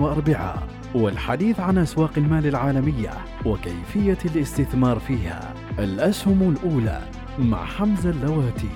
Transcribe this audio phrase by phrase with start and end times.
[0.00, 3.10] واربعاء والحديث عن أسواق المال العالمية
[3.46, 5.54] وكيفية الاستثمار فيها.
[5.78, 7.00] الأسهم الأولى
[7.38, 8.70] مع حمزة اللواتي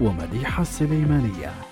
[0.00, 1.67] ومديحة السليمانية.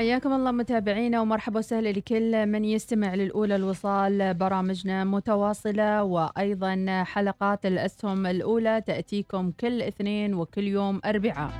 [0.00, 8.26] حياكم الله متابعينا ومرحبا وسهلا لكل من يستمع للأولى الوصال برامجنا متواصلة وأيضا حلقات الأسهم
[8.26, 11.50] الأولى تأتيكم كل اثنين وكل يوم أربعاء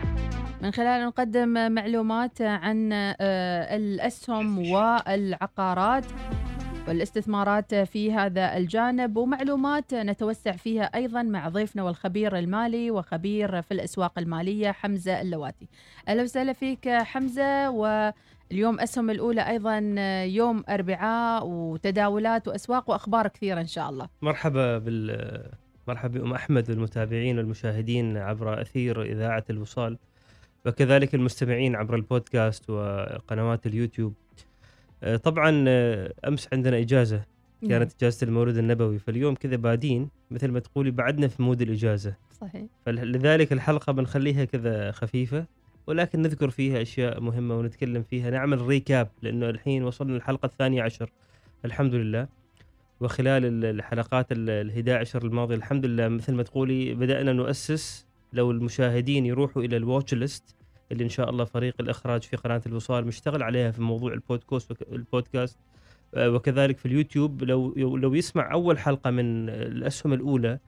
[0.63, 6.05] من خلال نقدم معلومات عن آه، الأسهم والعقارات
[6.89, 14.19] والاستثمارات في هذا الجانب ومعلومات نتوسع فيها أيضا مع ضيفنا والخبير المالي وخبير في الأسواق
[14.19, 15.69] المالية حمزة اللواتي.
[16.09, 17.71] أهلا وسهلا فيك حمزة
[18.51, 19.79] واليوم أسهم الأولى أيضا
[20.25, 24.09] يوم أربعاء وتداولات وأسواق وأخبار كثيرة إن شاء الله.
[24.23, 25.51] مرحبا بال
[25.89, 29.99] مرحبا بأم أحمد والمتابعين والمشاهدين عبر أثير إذاعة الوصال
[30.67, 34.15] وكذلك المستمعين عبر البودكاست وقنوات اليوتيوب
[35.03, 37.23] آه، طبعا آه، أمس عندنا إجازة
[37.63, 37.71] نعم.
[37.71, 42.63] كانت إجازة المولد النبوي فاليوم كذا بادين مثل ما تقولي بعدنا في مود الإجازة صحيح.
[42.87, 45.45] فلذلك الحلقة بنخليها كذا خفيفة
[45.87, 51.11] ولكن نذكر فيها أشياء مهمة ونتكلم فيها نعمل recap لأنه الحين وصلنا الحلقة الثانية عشر.
[51.65, 52.29] الحمد لله.
[53.01, 59.27] وخلال ال- الحلقات ال 11 الماضية الحمد لله مثل ما تقولي بدأنا نؤسس لو المشاهدين
[59.27, 60.57] يروحوا إلى ال watch list
[60.93, 65.59] اللي إن شاء الله فريق الإخراج في قناة الوصال مشتغل عليها في موضوع البودكاست البودكاست
[66.15, 70.59] آه، وكذلك في اليوتيوب لو لو يسمع أول حلقة من الأسهم الأولى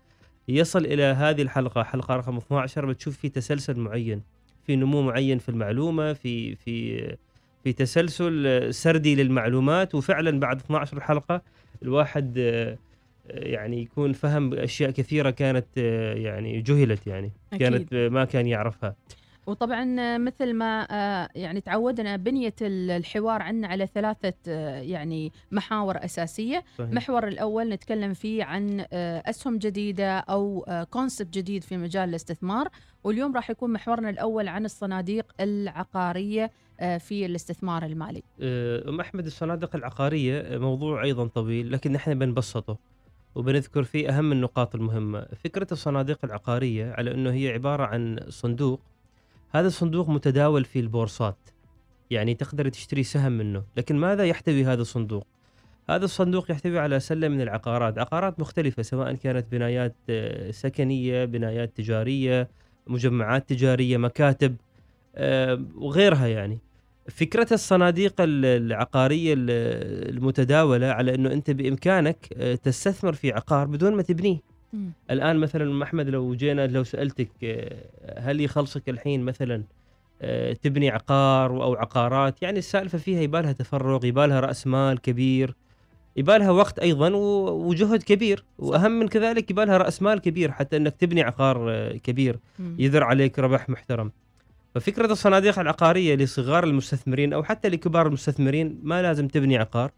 [0.48, 4.22] يصل إلى هذه الحلقة حلقة رقم 12 بتشوف في تسلسل معين.
[4.66, 7.06] في نمو معين في المعلومة في في
[7.64, 9.94] في تسلسل سردي للمعلومات.
[9.94, 11.42] وفعلا بعد 12 حلقة
[11.82, 12.76] الواحد آه،
[13.26, 17.32] يعني يكون فهم أشياء كثيرة كانت آه، يعني جهلت يعني.
[17.52, 17.68] أكيد.
[17.68, 18.94] كانت ما كان يعرفها.
[19.46, 26.64] وطبعا مثل ما آه، يعني تعودنا بنية الحوار عندنا على ثلاثة آه، يعني محاور أساسية.
[26.78, 26.88] صحيح.
[26.90, 32.68] المحور الأول نتكلم فيه عن آه، أسهم جديدة أو كونسبت جديد في مجال الاستثمار.
[33.04, 38.22] واليوم راح يكون محورنا الأول عن الصناديق العقارية آه، في الاستثمار المالي.
[38.88, 42.78] أم أحمد الصناديق العقارية موضوع أيضا طويل لكن نحن بنبسطه
[43.34, 45.26] وبنذكر فيه أهم النقاط المهمة.
[45.44, 48.80] فكرة الصناديق العقارية على أنه هي عبارة عن صندوق
[49.54, 51.36] هذا الصندوق متداول في البورصات.
[52.10, 55.26] يعني تقدر تشتري سهم منه لكن ماذا يحتوي هذا الصندوق؟
[55.90, 61.76] هذا الصندوق يحتوي على سلة من العقارات عقارات مختلفة سواء كانت بنايات آه، سكنية بنايات
[61.76, 62.48] تجارية
[62.86, 64.56] مجمعات تجارية مكاتب
[65.16, 66.58] آه، وغيرها يعني.
[67.08, 69.50] فكرة الصناديق ال- العقارية ال-
[70.16, 74.38] المتداولة على أنه أنت بإمكانك آه، تستثمر في عقار بدون ما تبنيه.
[75.10, 79.62] الآن مثلا أم أحمد لو جينا لو سألتك آه، هل يخلصك الحين مثلا
[80.22, 85.54] آه، تبني عقار أو عقارات؟ يعني السالفة فيها يبالها تفرغ يبالها رأس مال كبير
[86.16, 88.44] يبالها وقت أيضا و- وجهد كبير.
[88.58, 92.38] وأهم من كذلك يبالها رأس مال كبير حتى أنك تبني عقار آه، كبير.
[92.58, 92.76] مم.
[92.78, 94.12] يذر عليك ربح محترم.
[94.74, 99.90] ففكرة الصناديق العقارية لصغار المستثمرين أو حتى لكبار المستثمرين ما لازم تبني عقار.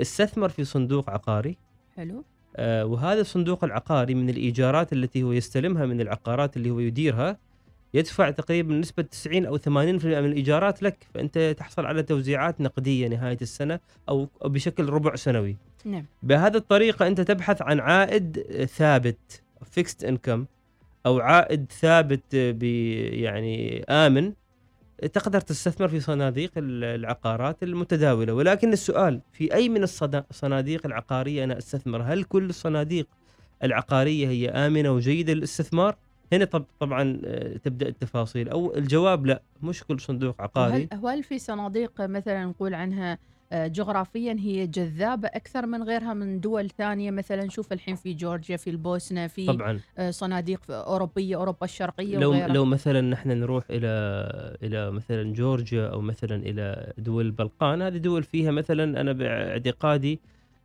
[0.00, 1.56] استثمر في صندوق عقاري.
[1.96, 2.24] حلو.
[2.60, 7.36] وهذا الصندوق العقاري من الإيجارات التي هو يستلمها من العقارات اللي هو يديرها
[7.94, 13.38] يدفع تقريبا نسبة 90 أو 80% من الإيجارات لك فأنت تحصل على توزيعات نقدية نهاية
[13.42, 15.56] السنة أو بشكل ربع سنوي.
[15.84, 16.04] نعم.
[16.22, 18.40] بهذه الطريقة أنت تبحث عن عائد
[18.76, 20.46] ثابت فيكست انكم
[21.06, 22.62] أو عائد ثابت ب
[23.12, 24.32] يعني آمن
[25.12, 28.32] تقدر تستثمر في صناديق ال- العقارات المتداولة.
[28.34, 33.06] ولكن السؤال في أي من الصناديق العقارية أنا أستثمر؟ هل كل الصناديق
[33.64, 35.96] العقارية هي آمنة وجيدة للاستثمار؟
[36.32, 38.48] هنا طب طبعا آه، تبدأ التفاصيل.
[38.48, 40.88] أو الجواب لا مش كل صندوق عقاري.
[40.92, 43.18] وهل, وهل في صناديق مثلا نقول عنها
[43.52, 47.10] جغرافيا هي جذابة أكثر من غيرها من دول ثانية.
[47.10, 49.80] مثلا شوف الحين في جورجيا في البوسنة في طبعا.
[49.98, 52.48] آه، صناديق أوروبية أوروبا الشرقية لو وغيرها.
[52.48, 53.88] لو مثلا نحن نروح إلى
[54.62, 60.20] إلى مثلا جورجيا أو مثلا إلى دول البلقان هذه دول فيها مثلا أنا باعتقادي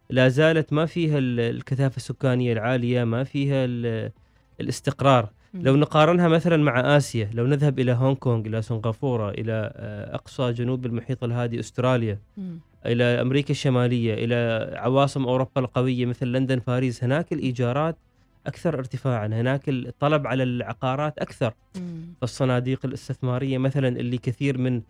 [0.09, 4.11] لا زالت ما فيها ال- الكثافة السكانية العالية ما فيها ال-
[4.61, 5.29] الاستقرار.
[5.53, 10.51] لو نقارنها مثلا مع آسيا لو نذهب إلى هونغ كونغ إلى سنغافورة إلى آه، أقصى
[10.53, 12.19] جنوب المحيط الهادي أستراليا
[12.85, 12.91] مم.
[12.91, 17.03] إلى أمريكا الشمالية إلى عواصم أوروبا القوية مثل لندن باريس.
[17.03, 17.97] هناك الإيجارات
[18.47, 21.53] أكثر ارتفاعا هناك الطلب على العقارات أكثر.
[21.75, 22.13] مم.
[22.21, 24.81] فالصناديق الاستثمارية مثلا اللي كثير من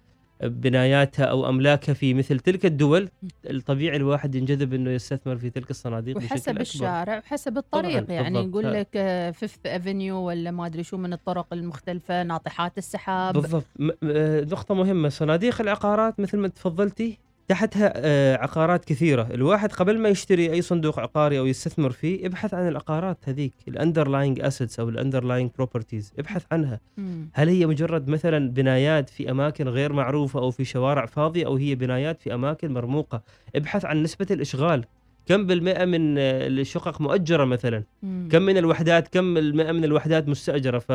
[0.43, 3.09] بناياتها أو أملاكها في مثل تلك الدول
[3.49, 8.03] الطبيعي الواحد ينجذب إنه يستثمر في تلك الصناديق وحسب الشارع وحسب الطريق.
[8.03, 8.39] طبعاً، يعني.
[8.39, 8.89] يقول لك
[9.35, 13.33] Fifth Avenue ولا ما أدري شو من الطرق المختلفة ناطحات السحاب.
[13.33, 13.65] بالضبط.
[14.03, 15.09] آه، نقطة مهمة.
[15.09, 17.17] صناديق العقارات مثل ما تفضلتي
[17.47, 19.27] تحتها آه، عقارات كثيرة.
[19.33, 23.74] الواحد قبل ما يشتري أي صندوق عقاري أو يستثمر فيه ابحث عن العقارات هذيك ال
[23.74, 26.79] underlying assets أو ال underlying properties ابحث عنها.
[26.97, 27.29] مم.
[27.33, 31.75] هل هي مجرد مثلا بنايات في أماكن غير معروفة أو في شوارع فاضية أو هي
[31.75, 33.21] بنايات في أماكن مرموقة؟
[33.55, 34.85] ابحث عن نسبة الإشغال.
[35.25, 38.29] كم بالمئة من آه، الشقق مؤجرة مثلا؟ مم.
[38.31, 40.91] كم من الوحدات كم المئة من الوحدات مستأجرة؟ ف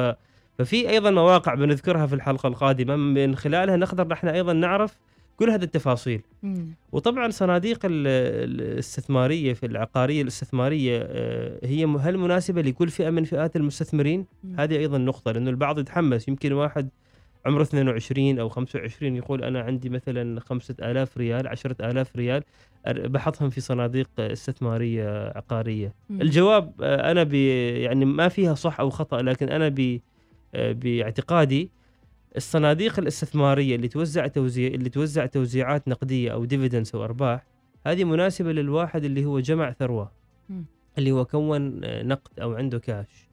[0.59, 2.97] ففي أيضا مواقع بنذكرها في الحلقة القادمة.
[2.97, 4.99] من خلالها نقدر نحن أيضا نعرف
[5.39, 6.67] كل هذه التفاصيل مم.
[6.93, 8.07] وطبعا صناديق ال-
[8.61, 14.61] الاستثمارية في العقارية الاستثمارية آه، هي هل مناسبة لكل فئة من فئات المستثمرين مم.
[14.61, 16.89] هذه أيضا نقطة لأنه البعض يتحمس يمكن واحد
[17.47, 22.43] عمره 22 أو 25 يقول أنا عندي مثلا 5000 ريال 10000 ريال
[22.87, 26.21] بحطهم في صناديق استثمارية عقارية مم.
[26.23, 30.01] الجواب آه، أنا ب يعني ما فيها صح أو خطأ لكن أنا ب
[30.55, 31.71] آه، باعتقادي
[32.37, 37.47] الصناديق الاستثمارية اللي توزع توزيع اللي توزع توزيعات نقدية أو ديفيدنس أو أرباح
[37.87, 40.13] هذه مناسبة للواحد اللي هو جمع ثروة.
[40.99, 43.29] اللي هو كون آه، نقد أو عنده كاش.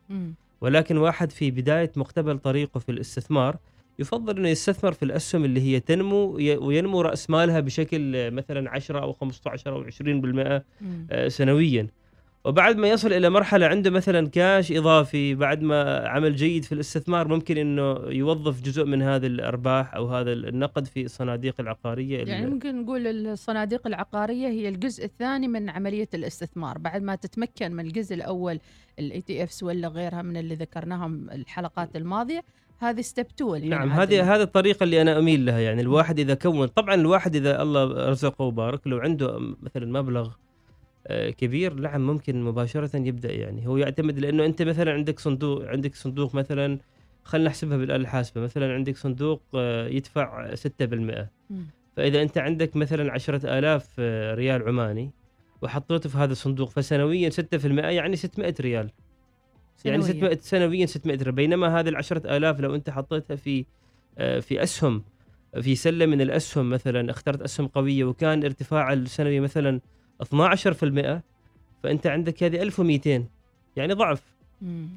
[0.62, 3.58] ولكن واحد في بداية مقتبل طريقه في الاستثمار
[4.00, 9.00] يفضل إنه يستثمر في الأسهم اللي هي تنمو وينمو رأس مالها بشكل آه، مثلا 10
[9.02, 11.08] أو 15 أو 20% مم.
[11.12, 11.88] آه، سنويا
[12.46, 17.28] وبعد ما يصل إلى مرحلة عنده مثلا كاش إضافي بعد ما عمل جيد في الاستثمار
[17.28, 22.46] ممكن إنه يوظف جزء من هذه الأرباح أو هذا النقد في الصناديق العقارية ال- يعني
[22.48, 26.78] ممكن نقول الصناديق العقارية هي الجزء الثاني من عملية الاستثمار.
[26.78, 28.60] بعد ما تتمكن من الجزء الأول
[29.00, 32.44] ال ETFs ولا غيرها من اللي ذكرناهم الحلقات الماضية
[32.80, 35.60] هذه step 2 نعم هذه هذه الطريقة اللي أنا أميل لها.
[35.60, 40.30] يعني الواحد إذا كون طبعا الواحد إذا الله رزقه وبارك لو عنده مثلا مبلغ
[41.10, 43.68] كبير نعم ممكن مباشرة يبدأ يعني.
[43.68, 46.80] هو يعتمد لأنه أنت مثلا عندك صندوق عندك صندوق مثلا
[47.24, 51.30] خلينا نحسبها بالآلة الحاسبة مثلا عندك صندوق آه، يدفع 6%
[51.98, 55.12] فإذا أنت عندك مثلا 10000 آه، ريال عماني
[55.62, 58.92] وحطيته في هذا الصندوق فسنويا 6% يعني 600 ريال.
[59.86, 61.32] يعني 600 سنويا 600 ريال.
[61.32, 63.66] بينما هذه ال 10000 لو أنت حطيتها في
[64.18, 65.04] آه، في أسهم
[65.62, 69.82] في سلة من الأسهم مثلا اخترت أسهم قوية وكان ارتفاع السنوي مثلا
[70.24, 71.22] 12%
[71.84, 73.24] فأنت عندك هذه 1200
[73.76, 74.24] يعني ضعف
[74.62, 74.88] مم.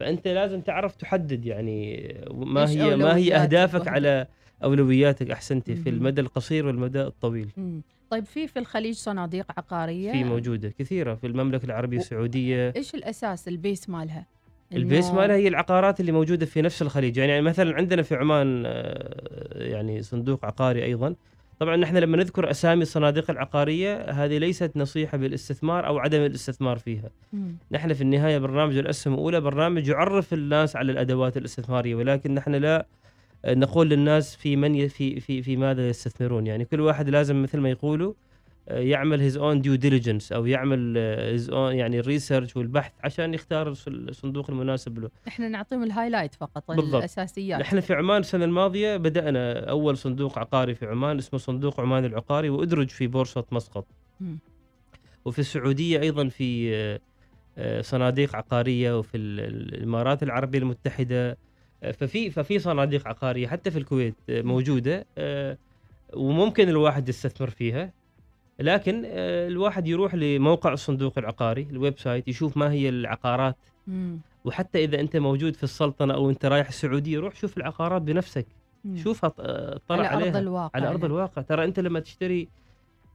[0.00, 3.88] فأنت لازم تعرف تحدد يعني ما هي ما هي أهدافك.
[3.88, 4.26] على
[4.64, 5.88] أولوياتك احسنتي في.
[5.88, 7.82] المدى القصير والمدى الطويل مم.
[8.10, 13.48] طيب في في الخليج صناديق عقارية في موجودة كثيرة في المملكة العربية السعودية إيش الأساس
[13.48, 14.26] ال base مالها؟
[14.72, 18.62] ال base مالها هي العقارات اللي موجودة في نفس الخليج يعني مثلا عندنا في عمان
[18.66, 21.14] آه، يعني صندوق عقاري أيضا
[21.58, 27.10] طبعا نحن لما نذكر أسامي الصناديق العقارية هذه ليست نصيحة بالاستثمار أو عدم الاستثمار فيها
[27.32, 27.56] مم.
[27.70, 32.86] نحن في النهاية برنامج الأسهم الأولى برنامج يعرف الناس على الأدوات الاستثمارية ولكن نحن لا
[33.46, 37.70] نقول للناس في من في في في ماذا يستثمرون يعني كل واحد لازم مثل ما
[37.70, 38.12] يقولوا
[38.70, 43.74] يعمل his own due diligence أو يعمل his own يعني ال research والبحث عشان يختار
[43.74, 45.10] الص- الصندوق المناسب له.
[45.28, 46.94] إحنا نعطيهم ال highlight فقط بالضبط.
[46.94, 47.60] الأساسيات.
[47.60, 52.50] نحن في عمان السنة الماضية بدأنا أول صندوق عقاري في عمان اسمه صندوق عمان العقاري
[52.50, 53.86] وأدرج في بورصة مسقط.
[55.24, 57.00] وفي السعودية أيضا في آه،
[57.58, 61.38] آه، صناديق عقارية وفي ال- ال- الإمارات العربية المتحدة.
[61.82, 65.58] آه، ففي ففي صناديق عقارية حتى في الكويت آه، موجودة آه،
[66.14, 67.92] وممكن الواحد يستثمر فيها.
[68.58, 74.20] لكن آه، الواحد يروح لموقع الصندوق العقاري ال website يشوف ما هي العقارات مم.
[74.44, 78.46] وحتى إذا أنت موجود في السلطنة أو أنت رايح السعودية روح شوف العقارات بنفسك
[78.84, 78.96] مم.
[78.96, 81.06] شوفها اطلع على عليها ارض الواقع على أرض يعني.
[81.06, 82.48] الواقع ترى أنت لما تشتري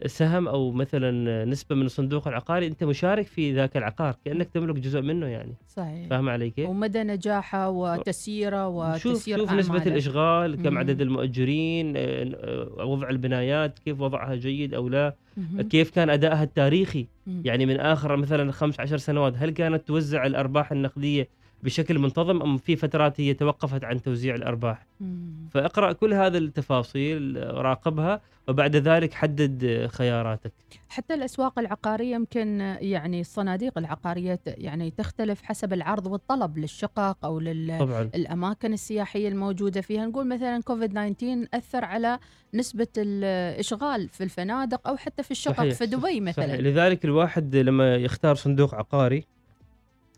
[0.05, 5.01] سهم أو مثلا نسبة من الصندوق العقاري أنت مشارك في ذاك العقار كأنك تملك جزء
[5.01, 9.91] منه يعني صحيح فاهم علي كيف؟ ومدى نجاحه وتسييره شوف وتسيير شوف نسبة أعماله.
[9.91, 10.77] الإشغال كم مم.
[10.77, 15.61] عدد المؤجرين آه، وضع البنايات كيف وضعها جيد أو لا مهم.
[15.61, 17.41] كيف كان أدائها التاريخي مم.
[17.45, 21.29] يعني من آخر مثلا خمس عشر سنوات هل كانت توزع الأرباح النقدية
[21.63, 24.85] بشكل منتظم أم في فترات هي توقفت عن توزيع الأرباح.
[24.99, 25.47] مم.
[25.51, 30.51] فأقرأ كل هذه التفاصيل راقبها وبعد ذلك حدد خياراتك.
[30.89, 37.39] حتى الأسواق العقارية يمكن يعني الصناديق العقارية ت- يعني تختلف حسب العرض والطلب للشقق أو
[37.79, 38.09] طبعا.
[38.15, 40.05] للأماكن السياحية الموجودة فيها.
[40.05, 42.19] نقول مثلا كوفيد 19 أثر على
[42.53, 46.47] نسبة الإشغال في الفنادق أو حتى في الشقق صحيح، في دبي مثلا.
[46.47, 46.59] صحيح.
[46.59, 49.23] لذلك الواحد لما يختار صندوق عقاري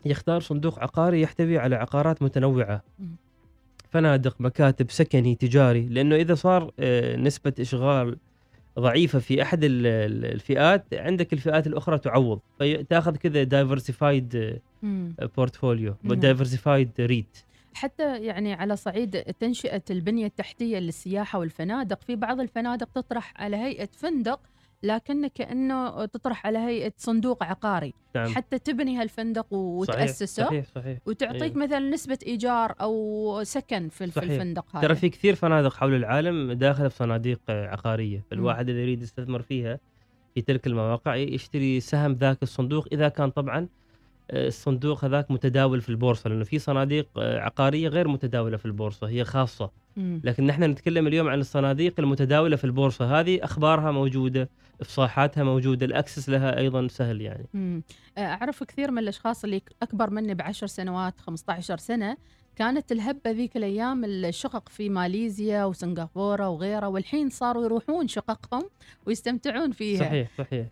[0.06, 3.16] يختار صندوق عقاري يحتوي على عقارات متنوعة مم.
[3.90, 8.16] فنادق مكاتب سكني تجاري لأنه إذا صار آه، نسبة إشغال
[8.78, 9.86] ضعيفة في ال-
[10.34, 14.60] الفئات عندك الفئات الأخرى تعوض فتاخذ كذا diversified.
[15.36, 15.94] portfolio.
[16.04, 17.38] diversified REIT
[17.74, 23.88] حتى يعني على صعيد تنشئة البنية التحتية للسياحة والفنادق في بعض الفنادق تطرح على هيئة
[23.92, 24.40] فندق
[24.86, 27.94] لكن كأنه تطرح على هيئة صندوق عقاري.
[28.16, 28.28] نعم.
[28.28, 31.56] حتى تبني هالفندق وتأسسه صحيح صحيح وتعطيك أيوة.
[31.56, 34.30] مثلا نسبة إيجار أو سكن في, في صحيح.
[34.30, 34.86] الفندق هذا.
[34.86, 39.42] ترى في كثير فنادق حول العالم داخلة في صناديق آه، عقاريه، فالواحد اللي يريد يستثمر
[39.42, 39.78] فيها
[40.34, 43.68] في تلك المواقع يشتري سهم ذاك الصندوق إذا كان طبعا
[44.30, 49.08] آه، الصندوق هذاك متداول في البورصة لأنه في صناديق آه، عقارية غير متداولة في البورصة
[49.08, 49.70] هي خاصة،.
[49.96, 54.48] لكن نحن نتكلم اليوم عن الصناديق المتداولة في البورصة، هذه أخبارها موجودة،
[54.80, 57.46] إفصاحاتها موجودة، الأكسس لها أيضا سهل يعني.
[57.54, 57.82] مم.
[58.18, 62.16] أعرف كثير من الأشخاص اللي أكبر مني بعشر سنوات 15 سنة
[62.56, 68.62] كانت الهبة ذيك الأيام الشقق في ماليزيا وسنغافورة وغيرها والحين صاروا يروحون شققهم
[69.06, 70.66] ويستمتعون فيها صحيح صحيح.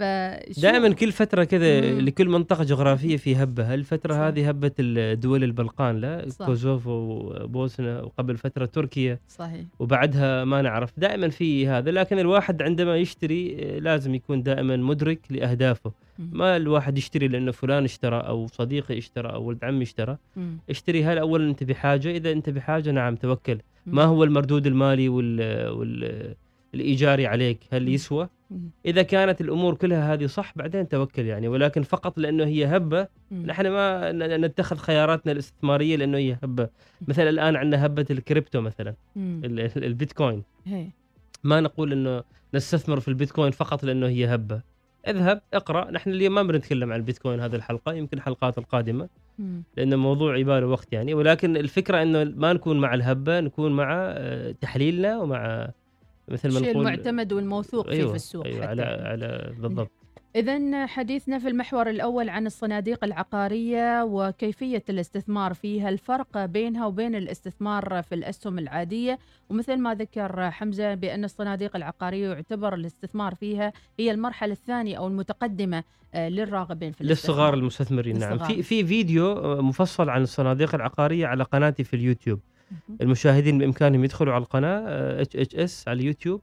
[0.59, 1.81] دائما كل فترة كذا.
[2.01, 4.19] لكل منطقة جغرافية في هبة، هالفترة صح.
[4.21, 6.47] هذه هبة الدول البلقان لا صح.
[6.47, 12.97] كوزوفو وبوسنا وقبل فترة تركيا صحيح وبعدها ما نعرف دائما في هذا لكن الواحد عندما
[12.97, 15.93] يشتري آه، لازم يكون دائما مدرك لأهدافه.
[16.19, 20.17] ما الواحد يشتري لأنه فلان اشترى أو صديقي اشترى أو ولد عمي اشترى.
[20.71, 23.59] اشتري هل أولا أنت بحاجة إذا أنت بحاجة نعم توكل.
[23.87, 26.35] ما هو المردود المالي وال, وال
[26.75, 27.89] الإيجاري عليك هل.
[27.89, 28.29] يسوى.
[28.87, 33.09] إذا كانت الأمور كلها هذه صح بعدين توكل يعني ولكن فقط لأنه هي هبة.
[33.33, 36.69] نحن ما نتخذ خياراتنا الاستثمارية لأنه هي هبة
[37.09, 38.95] مثلا الآن عندنا هبة الكريبتو مثلا
[39.77, 40.43] البيتكوين.
[41.45, 42.23] ما نقول إنه
[42.55, 44.74] نستثمر في البيتكوين فقط لأنه هي هبة
[45.07, 49.09] اذهب اقرأ نحن اليوم ما بنتكلم عن البيتكوين هذه الحلقة يمكن الحلقات القادمة.
[49.77, 54.55] لأن الموضوع يباله وقت يعني ولكن الفكرة إنه ما نكون مع الهبة نكون مع آه،
[54.61, 55.71] تحليلنا ومع
[56.29, 58.71] مثل ما نقول المعتمد والموثوق فيه في السوق أيوة حتى.
[58.71, 60.04] على على بالضبط
[60.37, 68.03] إذا حديثنا في المحور الأول عن الصناديق العقارية وكيفية الاستثمار فيها الفرق بينها وبين الاستثمار
[68.03, 69.19] في الأسهم العادية.
[69.51, 75.85] ومثل ما ذكر حمزة بأن الصناديق العقارية يعتبر الاستثمار فيها هي المرحلة الثانية أو المتقدمة
[76.15, 77.37] آه، للراغبين في الاستثمار.
[77.37, 78.39] للصغار المستثمرين نعم.
[78.39, 82.41] في في فيديو آه، مفصل عن الصناديق العقارية على قناتي في اليوتيوب.
[83.01, 84.81] المشاهدين بإمكانهم يدخلوا على القناة
[85.23, 86.41] HHS على اليوتيوب.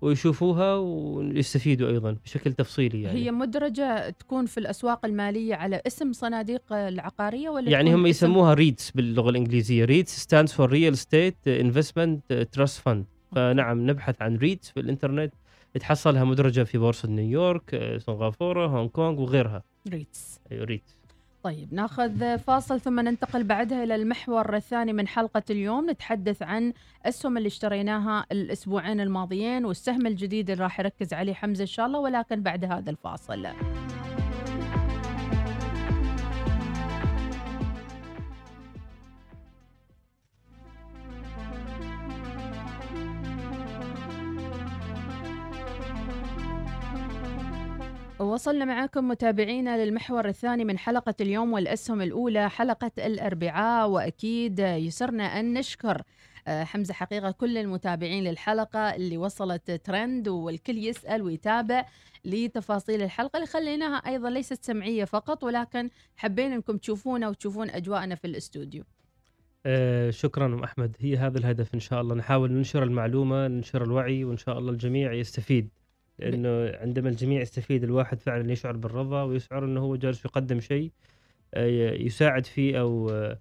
[0.00, 3.18] ويشوفوها ويستفيدوا أيضا بشكل تفصيلي يعني.
[3.24, 8.90] هي مدرجة تكون في الأسواق المالية على اسم صناديق العقارية ولا يعني هم يسموها REITs
[8.90, 9.84] باللغة الإنجليزية.
[9.84, 15.34] REITs stands for real estate investment trust fund فنعم نبحث عن REITs في الإنترنت.
[15.80, 19.62] تحصلها مدرجة في بورصة نيويورك آه، سنغافورة هونغ كونغ وغيرها.
[19.88, 20.96] REITs أيوه REITs
[21.46, 26.72] طيب ناخذ فاصل ثم ننتقل بعدها إلى المحور الثاني من حلقة اليوم نتحدث عن
[27.04, 31.98] أسهم اللي اشتريناها الأسبوعين الماضيين والسهم الجديد اللي راح يركز عليه حمزة إن شاء الله
[31.98, 33.46] ولكن بعد هذا الفاصل.
[48.20, 53.88] وصلنا معكم متابعينا للمحور الثاني من حلقة اليوم والأسهم الأولى حلقة الأربعاء.
[53.88, 56.02] وأكيد يسرنا أن نشكر
[56.48, 61.86] آه، حمزة حقيقة كل المتابعين للحلقة اللي وصلت ترند والكل يسأل ويتابع
[62.24, 68.26] لتفاصيل الحلقة اللي خليناها أيضا ليست سمعية فقط ولكن حبينا أنكم تشوفونا وتشوفون أجواءنا في
[68.26, 68.84] الاستوديو.
[69.66, 70.96] آه شكرا أم أحمد.
[71.00, 72.14] هي هذا الهدف إن شاء الله.
[72.14, 75.68] نحاول ننشر المعلومة ننشر الوعي وإن شاء الله الجميع يستفيد.
[76.18, 80.90] لأنه عندما الجميع يستفيد الواحد فعلا يشعر بالرضا ويشعر إنه هو جالس يقدم شيء
[81.54, 83.38] آه، يساعد فيه أو آه،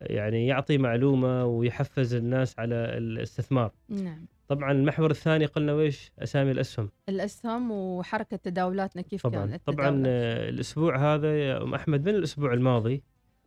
[0.00, 3.72] يعني يعطي معلومة ويحفز الناس على الاستثمار.
[3.88, 4.26] نعم.
[4.48, 6.90] طبعا المحور الثاني قلنا ويش أسامي الأسهم.
[7.08, 9.46] الأسهم وحركة تداولاتنا كيف طبعا.
[9.46, 13.02] كانت طبعا التداولات؟ آه، الأسبوع هذا يا أم أحمد من الأسبوع الماضي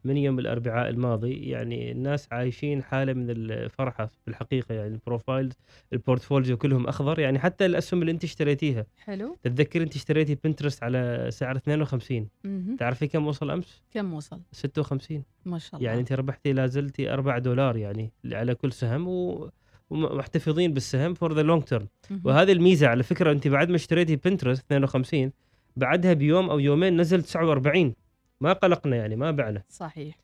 [0.05, 5.53] من يوم الأربعاء الماضي يعني الناس عايشين حالة من الفرحة في الحقيقة يعني البروفايل
[5.93, 8.85] ال portfolio كلهم أخضر يعني حتى الأسهم اللي أنت اشتريتيها.
[9.03, 9.37] حلو.
[9.43, 12.75] تتذكر أنت اشتريتي Pinterest على سعر 52 مهم.
[12.75, 15.87] تعرفي كم وصل أمس؟ كم وصل؟ 56 ما شاء الله.
[15.87, 19.49] يعني أنت ربحتي لا زلتي 4 دولار يعني على كل سهم و
[19.89, 21.87] ومحتفظين بالسهم for the long term.
[22.23, 25.31] وهذه الميزة على فكرة أنت بعد ما اشتريتي Pinterest 52
[25.77, 27.93] بعدها بيوم أو يومين نزل 49
[28.41, 30.19] ما قلقنا يعني ما بعنا صحيح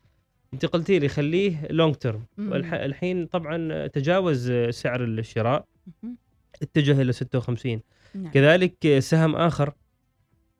[0.54, 2.52] انت قلتي لي خليه long term مم.
[2.52, 5.66] والحين طبعا تجاوز سعر الشراء
[6.02, 6.16] مهم.
[6.62, 7.80] اتجه إلى 56
[8.14, 8.32] نعم.
[8.32, 9.72] كذلك سهم آخر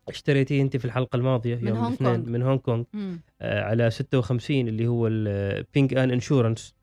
[0.08, 2.28] اشتريتيه انت في الحلقة الماضية من يوم هونغ الاثنين كونغ.
[2.30, 3.20] من هونغ كونغ مم.
[3.40, 6.74] آه، على 56 اللي هو ال Ping An Insurance.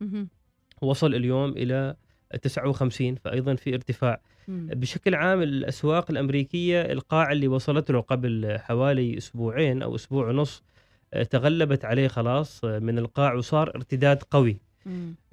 [0.82, 1.96] وصل اليوم إلى
[2.42, 4.20] 59 فايضا في ارتفاع مم.
[4.50, 10.64] بشكل عام الأسواق الأمريكية القاع اللي وصلت له قبل حوالي أسبوعين أو أسبوع ونص
[11.14, 14.58] آه، تغلبت عليه خلاص آه، من القاع وصار ارتداد قوي.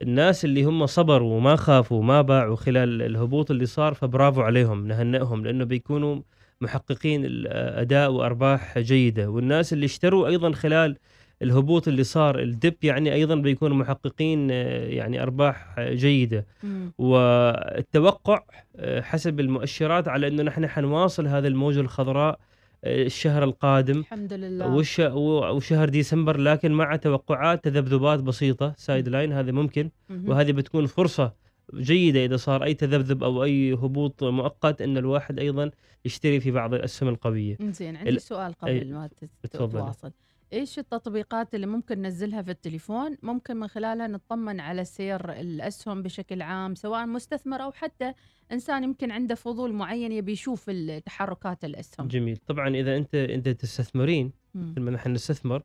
[0.02, 5.44] الناس اللي هم صبروا وما خافوا وما باعوا خلال الهبوط اللي صار فبرافو عليهم نهنئهم
[5.44, 6.20] لأنه بيكونوا
[6.60, 9.30] محققين الأداء وأرباح جيدة.
[9.30, 10.96] والناس اللي اشتروا أيضا خلال
[11.42, 16.92] الهبوط اللي صار الدب يعني أيضا بيكونوا محققين آه، يعني أرباح جيدة مم.
[16.98, 18.42] والتوقع
[18.76, 22.38] آه، حسب المؤشرات على إنه نحن حنواصل هذه الموجه الخضراء
[22.84, 29.52] آه، الشهر القادم الحمد لله وش وشهر ديسمبر لكن مع توقعات تذبذبات بسيطة sideline هذا
[29.52, 30.28] ممكن مهم.
[30.28, 31.32] وهذه بتكون فرصة
[31.74, 35.70] جيدة إذا صار أي تذبذب أو أي هبوط مؤقت إن الواحد أيضا
[36.04, 39.82] يشتري في بعض الأسهم القوية زين عندي ال- سؤال قبل ما تت- تفضلي.
[39.82, 40.10] تواصل
[40.52, 46.42] إيش التطبيقات اللي ممكن ننزلها في التليفون؟ ممكن من خلالها نطمن على سير الأسهم بشكل
[46.42, 48.12] عام سواء مستثمر أو حتى
[48.52, 50.70] إنسان يمكن عنده فضول معين يبي يشوف
[51.06, 52.08] تحركات الأسهم.
[52.08, 52.36] جميل.
[52.36, 54.74] طبعا إذا أنت أنت تستثمرين مم.
[54.76, 55.62] لما نحن نستثمر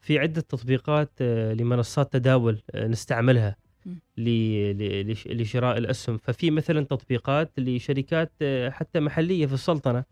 [0.00, 3.56] في عدة تطبيقات آه، لمنصات تداول آه، نستعملها.
[5.28, 6.18] لشراء الأسهم.
[6.18, 10.04] ففي مثلا تطبيقات لشركات آه، حتى محلية في السلطنة.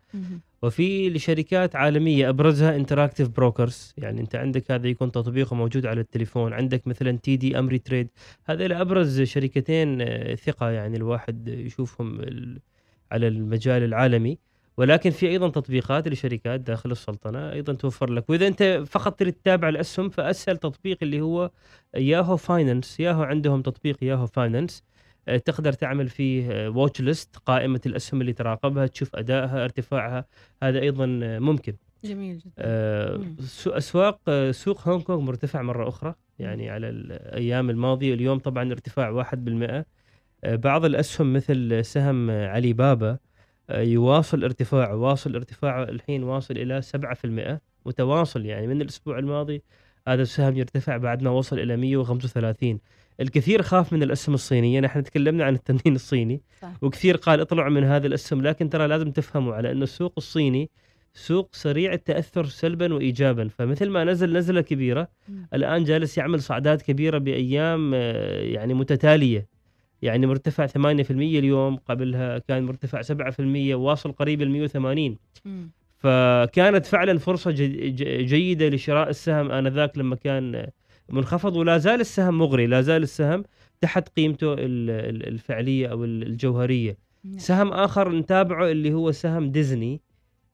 [0.63, 6.53] وفي لشركات عالمية أبرزها Interactive Brokers يعني أنت عندك هذا يكون تطبيقه موجود على التليفون.
[6.53, 8.09] عندك مثلا TD Ameritrade
[8.45, 10.71] هذا أبرز شركتين آه، ثقة.
[10.71, 12.21] يعني الواحد يشوفهم
[13.13, 14.39] على المجال العالمي.
[14.77, 18.31] ولكن في أيضا تطبيقات لشركات داخل السلطنة أيضا توفر لك.
[18.31, 21.51] وإذا أنت فقط تريد تتابع الأسهم فأسهل تطبيق اللي هو
[21.97, 23.01] Yahoo Finance.
[23.01, 24.83] Yahoo عندهم تطبيق Yahoo Finance.
[25.29, 30.25] آه، تقدر تعمل فيه watch list قائمة الأسهم اللي تراقبها تشوف أدائها ارتفاعها.
[30.63, 31.75] هذا أيضا آه، ممكن.
[32.05, 32.53] جميل جدا.
[32.59, 33.21] آه،
[33.67, 38.15] أسواق آه، سوق هونغ كونغ مرتفع مرة أخرى يعني على الأيام الماضية.
[38.15, 39.87] اليوم طبعا ارتفاع 1%
[40.45, 43.19] آه، بعض الأسهم مثل سهم آه، علي بابا آه،
[43.71, 49.63] يواصل ارتفاعه واصل ارتفاعه الحين واصل إلى 7% متواصل يعني من الأسبوع الماضي
[50.09, 52.79] هذا السهم يرتفع بعد ما وصل إلى 135
[53.21, 56.73] الكثير خاف من الأسهم الصينيه نحن تكلمنا عن التمرين الصيني صح.
[56.83, 60.71] وكثير قال اطلعوا من هذا الأسهم لكن ترى لازم تفهموا على إنه السوق الصيني
[61.15, 65.47] سوق سريع التأثر سلبا وايجابا فمثل ما نزل نزلة كبيرة مم.
[65.55, 69.54] الآن جالس يعمل صعدات كبيرة بأيام آه، يعني متتالية
[70.05, 75.71] يعني مرتفع 8% اليوم قبلها كان مرتفع 7% واصل قريب ال 180 مم.
[75.99, 80.67] فكانت فعلا فرصة ج- ج- جيدة لشراء السهم آنذاك لما كان
[81.09, 83.45] منخفض ولا زال السهم مغري لا زال السهم
[83.81, 84.59] تحت قيمته ال-
[84.91, 87.39] ال- الفعلية أو ال- الجوهرية نعم.
[87.39, 90.01] سهم آخر نتابعه اللي هو سهم ديزني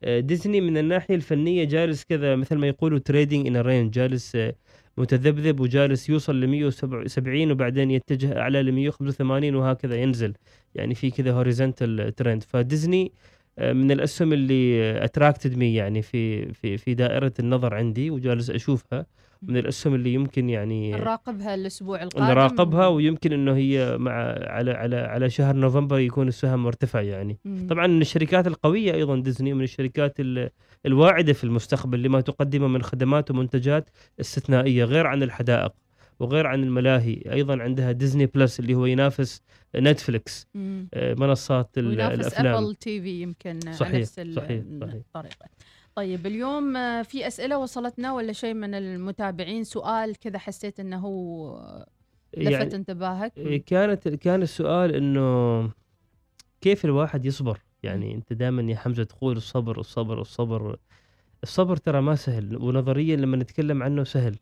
[0.04, 4.54] آه، ديزني من الناحية الفنية جالس كذا مثل ما يقولوا trading in range جالس آه،
[5.00, 10.34] متذبذب وجالس يوصل ل 170 وبعدين يتجه أعلى ل 185 وهكذا ينزل.
[10.74, 13.12] يعني في كذا horizontal trend فديزني
[13.58, 19.06] آه، من الأسهم اللي attracted me يعني في في في دائرة النظر عندي وجالس أشوفها.
[19.42, 24.12] من الأسهم اللي يمكن يعني نراقبها الأسبوع القادم نراقبها ويمكن إنه هي مع
[24.46, 27.66] على على على شهر نوفمبر يكون السهم مرتفع يعني مم.
[27.70, 30.50] طبعا من الشركات القوية أيضا ديزني من الشركات ال-
[30.86, 35.72] الواعدة في المستقبل لما تقدمه من خدمات ومنتجات استثنائية غير عن الحدائق
[36.20, 39.42] وغير عن الملاهي أيضا عندها Disney Plus اللي هو ينافس
[39.76, 40.88] Netflix مم.
[40.94, 44.62] آه، منصات ال- وينافس الأفلام Apple TV يمكن صحيح، على نفس صحيح،
[45.14, 45.32] صحيح.
[45.94, 51.56] طيب اليوم آه، في أسئلة وصلتنا ولا شيء من المتابعين؟ سؤال كذا حسيت إنه هو
[52.36, 55.70] لفت يعني انتباهك؟ إيه، كانت كان السؤال إنه
[56.60, 60.76] كيف الواحد يصبر؟ يعني أنت دائما يا حمزة تقول الصبر الصبر الصبر.
[61.42, 64.36] الصبر ترى ما سهل ونظريا لما نتكلم عنه سهل.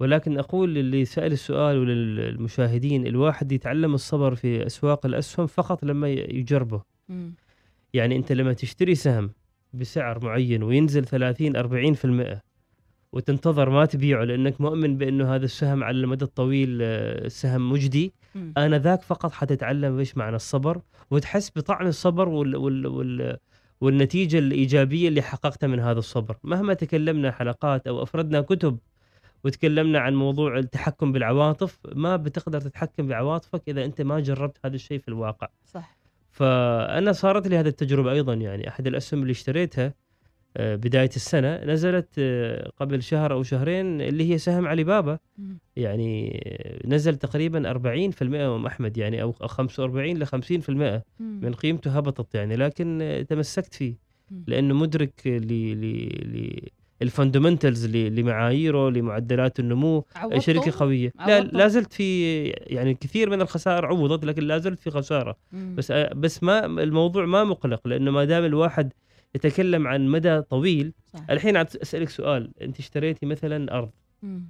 [0.00, 6.82] ولكن أقول للي سأل السؤال وللمشاهدين الواحد يتعلم الصبر في أسواق الأسهم فقط لما يجربه.
[7.94, 9.30] يعني أنت لما تشتري سهم
[9.74, 11.56] بسعر معين وينزل 30
[12.36, 12.40] 40%
[13.12, 18.12] وتنتظر ما تبيعه لأنك مؤمن بأنه هذا السهم على المدى الطويل آه، سهم مجدي.
[18.56, 20.80] أنا ذاك فقط حتتعلم إيش معنى الصبر.
[21.10, 23.36] وتحس بطعم الصبر وال وال وال
[23.80, 26.36] والنتيجة الإيجابية اللي حققتها من هذا الصبر.
[26.44, 28.78] مهما تكلمنا حلقات أو أفردنا كتب
[29.44, 34.98] وتكلمنا عن موضوع التحكم بالعواطف ما بتقدر تتحكم بعواطفك إذا أنت ما جربت هذا الشيء
[34.98, 35.48] في الواقع.
[35.66, 35.96] صح.
[36.34, 39.94] فأنا صارت لي هذه التجربة أيضا يعني أحد الأسهم اللي اشتريتها
[40.56, 45.18] آه، بداية السنة نزلت آه، قبل شهر أو شهرين اللي هي سهم علي بابا.
[45.76, 51.40] يعني آه، نزل تقريبا 40% أم أحمد يعني أو 45 ل 50% مم.
[51.42, 53.94] من قيمته هبطت يعني لكن تمسكت فيه.
[54.46, 56.60] لأنه مدرك ل
[57.02, 60.04] الفندمنتالز لمعاييره لمعدلات النمو؟
[60.38, 64.90] شركة قويه لا؟ لا زلت في يعني كثير من الخسائر عوضت لكن لا زلت في
[64.90, 65.74] خسارة مم.
[65.78, 68.92] بس بس ما الموضوع ما مقلق لأنه ما دام الواحد
[69.34, 71.20] يتكلم عن مدى طويل صح.
[71.30, 73.90] الحين أسألك سؤال أنت اشتريتي مثلا أرض
[74.22, 74.46] مم.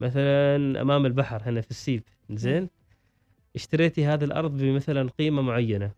[0.00, 2.68] مثلا أمام البحر هنا في السيب زين
[3.56, 5.92] اشتريتي هذه الأرض بمثلا قيمة معينة مم.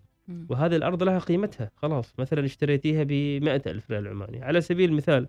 [0.49, 1.71] وهذه الأرض لها قيمتها.
[1.77, 3.13] خلاص مثلا اشتريتيها ب
[3.71, 4.45] ألف ريال عماني.
[4.45, 5.29] على سبيل المثال.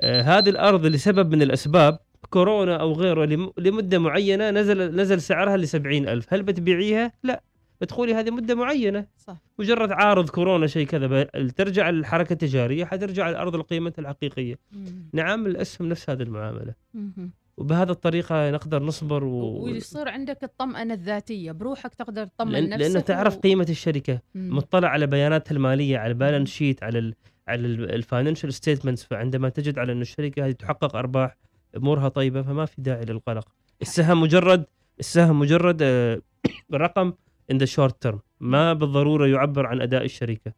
[0.00, 1.98] آه هذه الأرض لسبب من الأسباب
[2.30, 5.66] كورونا أو غيره لم- لمدة معينة نزل نزل سعرها ل
[6.08, 6.34] ألف.
[6.34, 7.42] هل بتبيعيها؟ لا.
[7.80, 9.06] بتقولي هذه مدة معينة.
[9.16, 9.36] صح.
[9.58, 11.24] مجرد عارض كورونا شيء كذا
[11.56, 14.58] ترجع الحركة التجارية حترجع الأرض لقيمتها الحقيقية.
[14.72, 15.10] مم.
[15.12, 16.74] نعم الأسهم نفس هذه المعاملة.
[16.94, 17.30] مم.
[17.56, 19.64] وبهذه الطريقة نقدر نصبر و...
[19.64, 22.68] ويصير عندك الطمأنة الذاتية بروحك تقدر تطمن لأن...
[22.68, 23.40] نفسك لأنه تعرف و...
[23.40, 24.20] قيمة الشركة.
[24.34, 24.56] مم.
[24.56, 27.14] مطلع على بياناتها المالية على ال balance sheet على ال...
[27.48, 29.04] على ال financial statements.
[29.04, 31.36] فعندما تجد على إنه الشركة هذه تحقق أرباح
[31.76, 33.48] أمورها طيبة فما في داعي للقلق.
[33.82, 34.64] السهم مجرد
[35.00, 36.22] السهم مجرد آه،
[36.74, 37.12] رقم
[37.52, 38.16] in the short term.
[38.40, 40.52] ما بالضرورة يعبر عن أداء الشركة.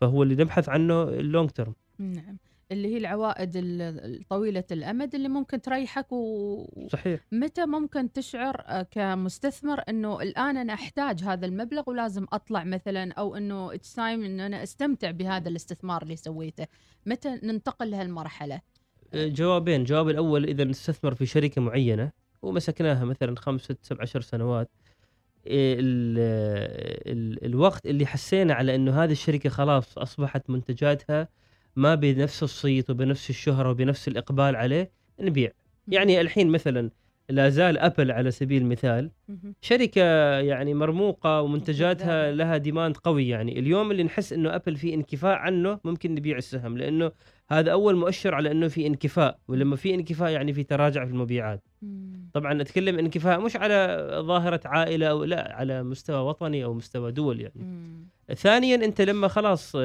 [0.00, 2.38] فهو اللي نبحث عنه ال long term نعم.
[2.72, 7.20] اللي هي العوائد ال- طويلة الأمد اللي ممكن تريحك ومتى صحيح.
[7.58, 13.74] ممكن تشعر آه، كمستثمر أنه الآن أنا أحتاج هذا المبلغ ولازم أطلع مثلا أو أنه
[13.74, 16.66] it's time أنه أنا أستمتع بهذا الاستثمار اللي سويته.
[17.06, 18.60] متى ننتقل لهالمرحلة؟
[19.14, 19.80] آه، جوابين.
[19.80, 22.10] الجواب الأول إذا نستثمر في شركة معينة
[22.42, 24.70] ومسكناها مثلا خمس ست سبع عشر سنوات
[25.46, 26.18] آه، ال
[27.06, 31.28] ال الوقت اللي حسينا على إنه هذه الشركة خلاص أصبحت منتجاتها
[31.78, 35.50] ما بنفس الصيت وبنفس الشهرة وبنفس الإقبال عليه نبيع
[35.88, 36.90] يعني الحين مثلا
[37.28, 39.10] لا زال Apple على سبيل المثال.
[39.60, 40.02] شركة
[40.38, 42.32] يعني مرموقة ومنتجاتها.
[42.32, 46.78] لها demand قوي يعني اليوم اللي نحس إنه Apple في انكفاء عنه ممكن نبيع السهم
[46.78, 47.12] لأنه
[47.50, 51.62] هذا أول مؤشر على إنه في انكفاء ولما في انكفاء يعني في تراجع في المبيعات.
[52.32, 57.40] طبعا اتكلم انكفاء مش على ظاهرة عائلة أو لا على مستوى وطني أو مستوى دول
[57.40, 57.66] يعني.
[58.34, 59.76] ثانيا أنت لما خلاص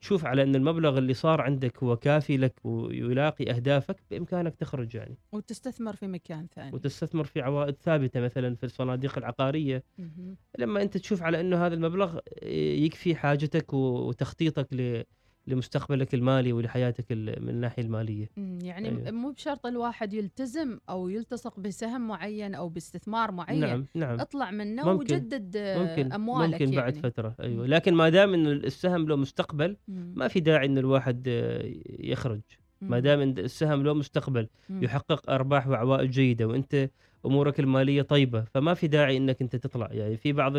[0.00, 5.18] تشوف على إن المبلغ اللي صار عندك هو كافي لك ويلاقي أهدافك بإمكانك تخرج يعني.
[5.32, 6.74] وتستثمر في مكان ثاني.
[6.74, 9.84] وتستثمر في عوائد ثابتة مثلا في الصناديق العقارية.
[9.98, 10.36] مهم.
[10.58, 15.04] لما أنت تشوف على إنه هذا المبلغ يكفي حاجتك وتخطيطك ل-
[15.50, 18.98] لمستقبلك المالي ولحياتك ال- من الناحية المالية يعني أيوة.
[19.00, 19.10] أيوه.
[19.10, 24.84] مو بشرط الواحد يلتزم أو يلتصق بسهم معين أو باستثمار معين نعم نعم اطلع منه
[24.92, 27.10] ممكن- وجدد ممكن أموالك ممكن بعد يعني.
[27.10, 27.66] فترة أيوه.
[27.66, 30.12] لكن ما دام انه السهم له مستقبل مم.
[30.16, 32.40] ما في داعي انه الواحد آه، يخرج
[32.80, 33.02] ما مم.
[33.02, 34.82] دام إن السهم له مستقبل مم.
[34.84, 36.90] يحقق أرباح وعوائد جيدة وأنت
[37.26, 40.56] أمورك المالية طيبة فما في داعي إنك أنت تطلع يعني في بعض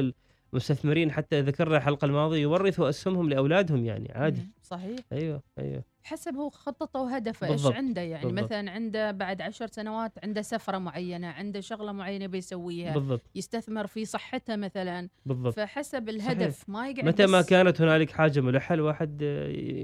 [0.54, 4.42] المستثمرين حتى ذكرنا الحلقة الماضية يورثوا اسهمهم لأولادهم يعني عادي.
[4.64, 5.00] صحيح.
[5.12, 5.84] أيوه أيوه.
[6.04, 8.44] حسب هو خطته وهدفه إيش عنده يعني بالضبط.
[8.44, 13.22] مثلا عنده بعد عشر سنوات عنده سفرة معينة عنده شغلة معينة بيسويها بالضبط.
[13.36, 15.10] يستثمر في صحته مثلا.
[15.26, 15.54] بالضبط.
[15.54, 19.22] فحسب الهدف ما يقعد متى ما كانت هنالك حاجة ملحة الواحد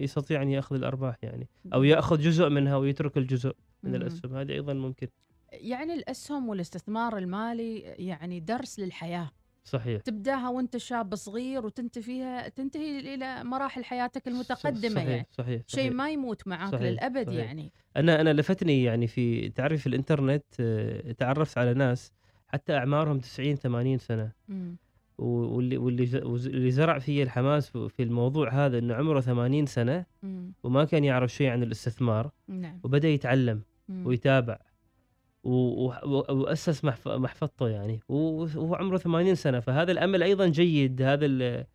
[0.04, 3.96] يستطيع أن يأخذ الأرباح يعني أو يأخذ جزء منها ويترك الجزء من.
[3.96, 4.36] الأسهم.
[4.36, 5.08] هذا أيضا ممكن.
[5.52, 9.32] يعني الأسهم والاستثمار المالي يعني درس للحياة.
[9.68, 15.62] صحيح تبداها وانت شاب صغير وتنتهي فيها تنتهي إلى مراحل حياتك المتقدمة صحيح يعني صحيح,
[15.68, 15.94] شيء صحيح.
[15.94, 17.40] ما يموت معاك صحيح، للأبد صحيح.
[17.46, 22.12] يعني أنا أنا لفتني يعني في تعرف في الإنترنت آه، تعرفت على ناس
[22.48, 24.32] حتى أعمارهم 90 80 سنة.
[25.18, 25.26] و-
[25.56, 30.06] واللي واللي زرع في الحماس في الموضوع هذا إنه عمره 80 سنة.
[30.64, 33.62] وما كان يعرف شيء عن الاستثمار نعم وبدأ يتعلم.
[33.90, 34.60] ويتابع
[35.48, 38.00] وأسس محف- محفظته يعني.
[38.10, 39.60] وهو عمره 80 سنة.
[39.60, 41.66] فهذا الأمل أيضا جيد هذا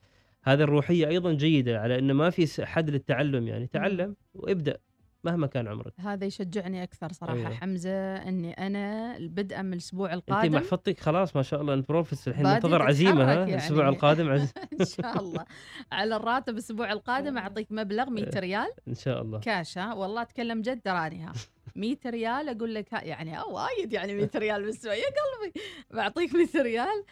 [0.45, 3.67] هذا الروحية أيضا جيدة على إنه ما في حد للتعلم يعني.
[3.67, 4.79] تعلم وابدأ.
[5.25, 5.93] مهما كان عمرك.
[6.01, 7.55] هذا يشجعني أكثر صراحة أيوة.
[7.55, 12.29] حمزة إني أنا بدءا من الأسبوع انت القادم محفظتك خلاص ما شاء الله in profits
[12.29, 13.55] الحين منتظر عزيمة ها؟ يعني.
[13.55, 14.53] الأسبوع القادم عز...
[14.81, 15.45] إن شاء الله.
[15.93, 18.69] على الراتب الأسبوع القادم أعطيك مبلغ 100 ريال.
[18.89, 19.41] إن شاء الله.
[19.41, 21.33] كاش ها؟ والله أتكلم جد تراني ها؟
[21.77, 24.95] 100 ريال أقول لك يعني وايد يعني 100 ريال بالأسبوع.
[24.95, 27.05] يا قلبي بعطيك 100 ريال.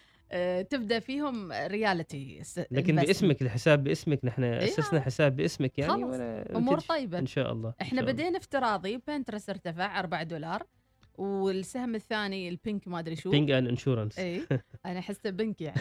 [0.71, 6.57] تبدأ فيهم reality لكن باسمك الحساب باسمك نحن أسسنا حساب باسمك يعني إيه.
[6.57, 8.03] أمور طيبة إن شاء الله إحنا.
[8.03, 10.63] بدينا افتراضي Pinterest ارتفع 4 دولار
[11.19, 13.31] والسهم الثاني البينك ما أدري شو.
[13.31, 14.43] Ping An insurance إي
[14.87, 15.81] أنا أحسه بنك يعني.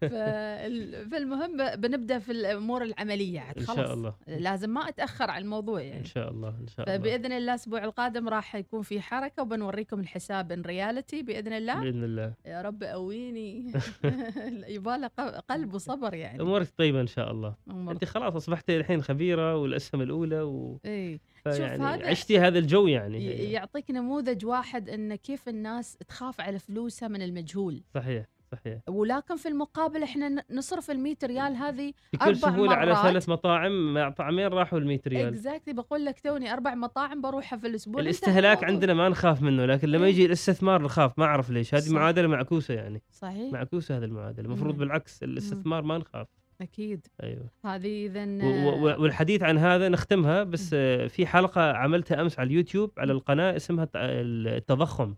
[0.00, 3.40] فال- فالمهم بنبدأ في الأمور العملية.
[3.40, 3.76] عاد إن خلاص.
[3.76, 4.14] شاء الله.
[4.26, 6.00] لازم ما أتأخر على الموضوع يعني.
[6.00, 6.98] إن شاء الله إن شاء الله.
[6.98, 11.80] فبإذن الله الأسبوع القادم راح يكون في حركة وبنوريكم الحساب in reality بإذن الله.
[11.80, 12.34] بإذن الله.
[12.46, 13.72] يا رب قويني
[14.76, 15.06] يباله
[15.48, 16.42] قلب وصبر يعني.
[16.42, 17.54] أمورك طيبة إن شاء الله.
[17.70, 20.80] أمور- أنت خلاص أصبحت الحين خبيرة والأسهم الأولى و...
[20.86, 21.20] إي.
[21.46, 23.24] يعني هذا- عشتي هذا الجو يعني.
[23.52, 27.82] يعطيك نموذج واحد إن كيف الناس تخاف على فلوسها من المجهول.
[27.94, 28.78] صحيح صحيح.
[28.88, 33.02] ولكن في المقابل إحنا نصرف ال 100 ريال هذه بكل أربع سهوله على مرات.
[33.06, 35.28] ثلاث مطاعم طعمين راحوا ال 100 ريال.
[35.28, 38.00] exactly بقول لك توني أربع مطاعم بروحها في الأسبوع.
[38.00, 38.64] الاستهلاك.
[38.64, 40.10] عندنا ما نخاف منه لكن لما إيه.
[40.12, 41.18] يجي الاستثمار نخاف.
[41.18, 41.74] ما أعرف ليش.
[41.74, 41.92] هذه.
[41.92, 43.02] معادلة معكوسة يعني.
[43.10, 43.52] صحيح.
[43.52, 44.46] معكوسة هذه المعادلة.
[44.46, 44.76] المفروض.
[44.76, 46.26] بالعكس الاستثمار ما نخاف.
[46.60, 47.06] أكيد.
[47.22, 47.50] أيوه.
[47.64, 52.90] هذه اذا و- والحديث عن هذا نختمها بس آه، في حلقة عملتها أمس على اليوتيوب
[52.98, 55.14] على القناة اسمها الت- التضخم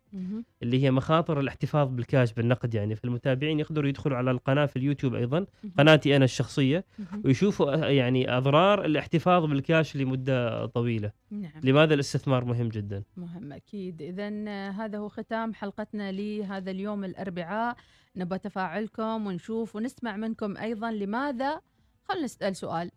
[0.62, 2.94] اللي هي مخاطر الاحتفاظ بالكاش بالنقد يعني.
[2.96, 5.46] فالمتابعين يقدروا يدخلوا على القناة في اليوتيوب أيضا
[5.78, 6.84] قناتي أنا الشخصية
[7.24, 11.10] ويشوفوا آه، يعني أضرار الاحتفاظ بالكاش لمدة طويلة.
[11.30, 11.60] نعم.
[11.64, 14.02] لماذا الاستثمار مهم جدا؟ مهم أكيد.
[14.02, 14.28] اذا
[14.70, 17.76] هذا هو ختام حلقتنا لهذا اليوم الأربعاء.
[18.16, 21.60] نبى تفاعلكم ونشوف ونسمع منكم أيضا لماذا.
[22.02, 22.90] خلينا نسأل سؤال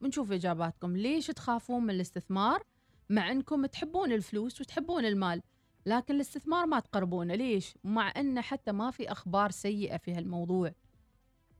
[0.00, 0.96] ونشوف إجاباتكم.
[0.96, 2.62] ليش تخافون من الاستثمار
[3.10, 5.42] مع أنكم تحبون الفلوس وتحبون المال
[5.86, 10.72] لكن الاستثمار ما تقربونه؟ ليش؟ مع أن حتى ما في أخبار سيئة في هالموضوع.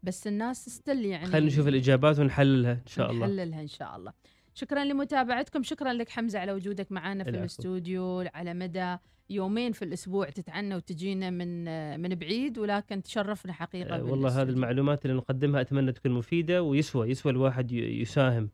[0.03, 1.27] بس الناس ستيل يعني.
[1.27, 3.27] خلينا نشوف الإجابات ونحللها إن شاء الله.
[3.27, 4.13] نحللها إن شاء الله.
[4.57, 7.41] شكرا لمتابعتكم شكرا لك حمزة على وجودك معنا في العفو.
[7.43, 8.97] الاستوديو على مدى
[9.31, 14.49] يومين في الأسبوع تتعنا وتجينا من من بعيد ولكن تشرفنا حقيقة آه، والله هذه.
[14.49, 18.51] المعلومات اللي نقدمها أتمنى تكون مفيدة ويسوى يسوى الواحد يساهم.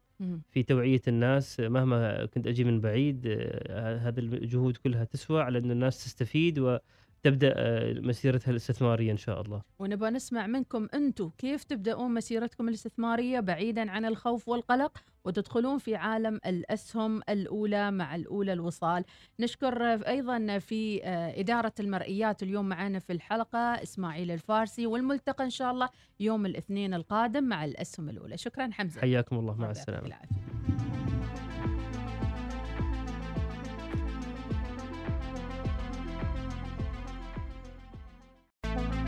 [0.50, 5.72] في توعية الناس مهما كنت أجي من بعيد آه، هذه الجهود كلها تسوى على انه
[5.72, 6.82] الناس تستفيد وتبدا
[7.26, 9.62] آه، مسيرتها الاستثمارية إن شاء الله.
[9.78, 16.40] ونبغى نسمع منكم أنتم كيف تبدأون مسيرتكم الاستثمارية بعيدا عن الخوف والقلق وتدخلون في عالم
[16.46, 19.04] الأسهم الأولى مع الأولى الوصال.
[19.40, 25.72] نشكر أيضا في آه، إدارة المرئيات اليوم معنا في الحلقة إسماعيل الفارسي والملتقى إن شاء
[25.72, 25.88] الله
[26.20, 28.36] يوم الاثنين القادم مع الأسهم الأولى.
[28.36, 29.00] شكرا حمزة.
[29.00, 29.54] حياكم الله.
[29.54, 30.12] مع السلامة.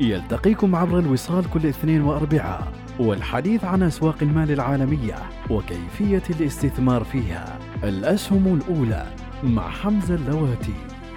[0.00, 5.14] يلتقيكم عبر الوصال كل اثنين وأربعاء والحديث عن أسواق المال العالمية
[5.50, 7.58] وكيفية الاستثمار فيها.
[7.84, 9.06] الأسهم الأولى
[9.44, 10.74] مع حمزة اللواتي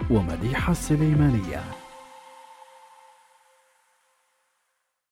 [0.10, 1.75] ومديحة السليمانية.